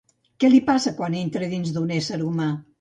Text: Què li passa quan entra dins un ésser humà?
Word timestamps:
Què 0.43 0.49
li 0.53 0.61
passa 0.69 0.95
quan 1.01 1.19
entra 1.21 1.53
dins 1.53 1.77
un 1.85 1.95
ésser 2.01 2.21
humà? 2.33 2.53